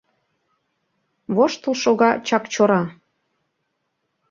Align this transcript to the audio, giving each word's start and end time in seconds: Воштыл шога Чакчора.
Воштыл 1.35 1.73
шога 1.83 2.11
Чакчора. 2.27 2.81